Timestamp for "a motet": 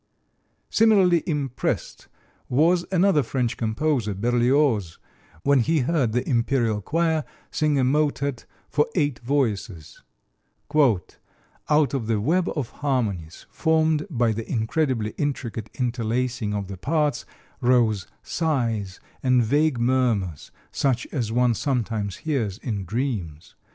7.77-8.47